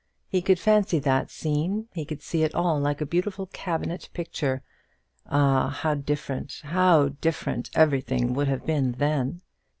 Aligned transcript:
He 0.27 0.41
could 0.41 0.57
fancy 0.59 0.97
that 0.97 1.29
scene, 1.29 1.87
he 1.93 2.05
could 2.05 2.23
see 2.23 2.41
it 2.41 2.55
all, 2.55 2.79
like 2.79 3.01
a 3.01 3.05
beautiful 3.05 3.45
cabinet 3.45 4.09
picture; 4.15 4.63
ah, 5.27 5.69
how 5.69 5.93
different, 5.93 6.59
how 6.63 7.09
different 7.21 7.69
everything 7.75 8.33
would 8.33 8.47
have 8.47 8.65
been 8.65 8.93
then! 8.93 9.43